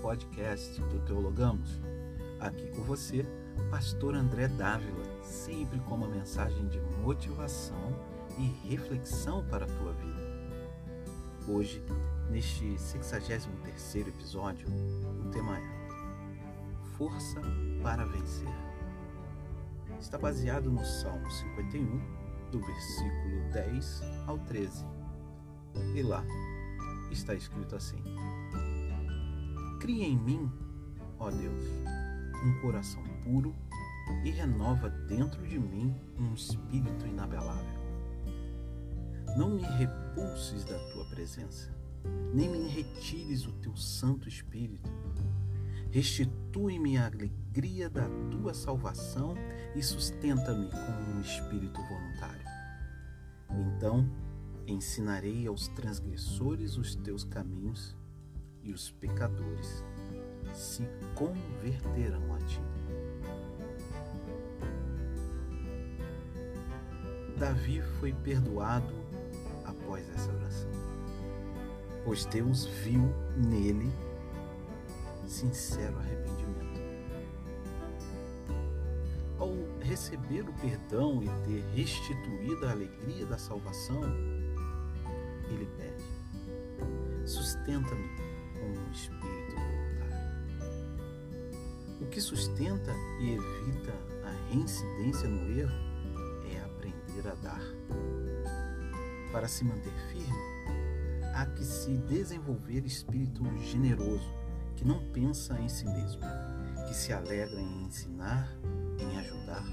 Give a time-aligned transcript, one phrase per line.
[0.00, 1.80] podcast do Teologamos.
[2.40, 3.24] Aqui com você,
[3.70, 7.94] Pastor André Dávila, sempre com uma mensagem de motivação
[8.38, 10.26] e reflexão para a tua vida.
[11.48, 11.82] Hoje,
[12.30, 15.62] neste 63 episódio, o tema é
[16.96, 17.40] Força
[17.82, 18.48] para Vencer.
[20.00, 22.00] Está baseado no Salmo 51,
[22.50, 24.84] do versículo 10 ao 13.
[25.94, 26.24] E lá
[27.10, 28.02] está escrito assim:
[29.80, 30.50] Cria em mim,
[31.18, 31.60] ó Deus,
[32.44, 33.54] um coração puro
[34.24, 37.76] e renova dentro de mim um espírito inabelável.
[39.36, 41.70] Não me repulses da tua presença,
[42.32, 44.90] nem me retires o teu Santo Espírito.
[45.90, 49.34] Restitui-me a alegria da tua salvação
[49.74, 52.46] e sustenta-me com um espírito voluntário.
[53.50, 54.08] Então
[54.66, 57.94] ensinarei aos transgressores os teus caminhos
[58.66, 59.84] e os pecadores
[60.52, 62.60] se converterão a ti.
[67.38, 68.92] Davi foi perdoado
[69.64, 70.70] após essa oração,
[72.04, 73.02] pois Deus viu
[73.36, 73.92] nele
[75.26, 76.56] sincero arrependimento.
[79.38, 84.02] Ao receber o perdão e ter restituído a alegria da salvação,
[85.50, 88.25] ele pede: sustenta-me
[88.58, 90.26] com um espírito voluntário.
[92.00, 95.74] O que sustenta e evita a reincidência no erro
[96.52, 97.62] é aprender a dar.
[99.32, 100.56] Para se manter firme,
[101.34, 104.34] há que se desenvolver espírito generoso,
[104.74, 106.22] que não pensa em si mesmo,
[106.86, 108.48] que se alegra em ensinar,
[108.98, 109.64] em ajudar,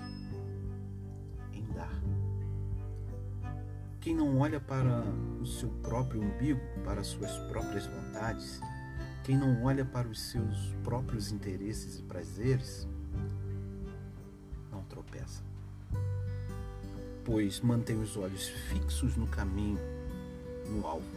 [1.54, 2.02] em dar.
[4.02, 5.02] Quem não olha para
[5.40, 8.60] o seu próprio umbigo, para suas próprias vontades,
[9.24, 12.86] quem não olha para os seus próprios interesses e prazeres,
[14.70, 15.42] não tropeça.
[17.24, 19.80] Pois mantém os olhos fixos no caminho,
[20.70, 21.08] no alvo,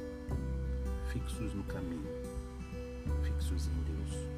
[1.09, 2.07] fixos no caminho,
[3.25, 4.29] fixos em Deus.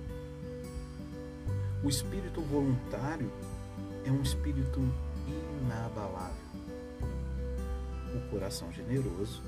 [1.85, 3.31] O espírito voluntário
[4.07, 4.81] é um espírito
[5.61, 6.49] inabalável.
[8.15, 9.43] O coração generoso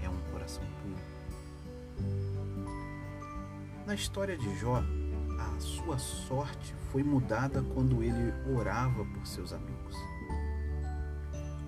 [0.00, 1.19] é um coração puro.
[3.90, 4.84] Na história de Jó,
[5.36, 9.96] a sua sorte foi mudada quando ele orava por seus amigos.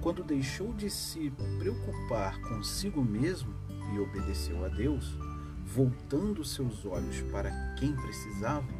[0.00, 3.52] Quando deixou de se preocupar consigo mesmo
[3.92, 5.18] e obedeceu a Deus,
[5.64, 8.72] voltando seus olhos para quem precisava,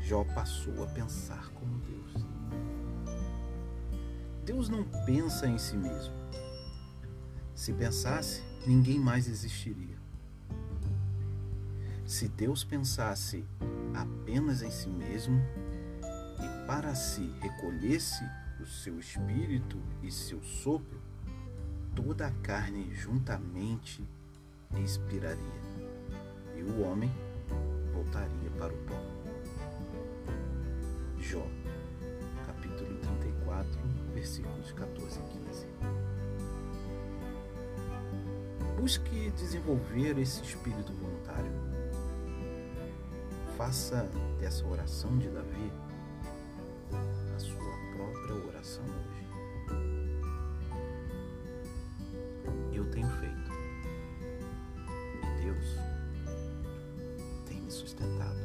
[0.00, 2.26] Jó passou a pensar como Deus.
[4.46, 6.14] Deus não pensa em si mesmo.
[7.54, 10.03] Se pensasse, ninguém mais existiria.
[12.06, 13.46] Se Deus pensasse
[13.94, 15.40] apenas em si mesmo
[16.38, 18.22] e para si recolhesse
[18.60, 21.00] o seu espírito e seu sopro,
[21.94, 24.06] toda a carne juntamente
[24.82, 25.38] expiraria
[26.56, 27.10] e o homem
[27.92, 28.94] voltaria para o pó.
[31.18, 31.46] Jó,
[32.46, 33.80] capítulo 34,
[34.12, 35.66] versículos 14 e 15.
[38.78, 41.83] Busque desenvolver esse espírito voluntário.
[43.56, 44.08] Faça
[44.40, 45.72] dessa oração de Davi
[47.36, 49.24] a sua própria oração hoje.
[52.72, 53.52] Eu tenho feito
[55.22, 55.76] e Deus
[57.46, 58.40] tem me sustentado.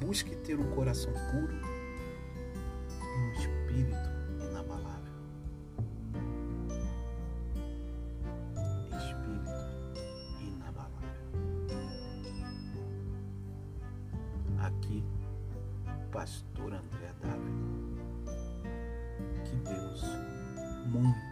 [0.00, 1.77] Busque ter um coração puro
[16.18, 18.32] Pastor André Dávila.
[19.44, 20.02] Que Deus
[20.86, 21.27] muito